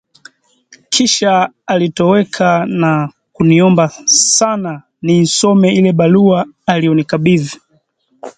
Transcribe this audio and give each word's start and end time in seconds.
Kisha, 0.89 1.49
alitoweka 1.65 2.65
na 2.65 3.13
kuniomba 3.33 3.89
sana 4.05 4.83
niisome 5.01 5.73
ile 5.75 5.91
barua 5.93 6.45
aliyonikabidhi 6.65 7.61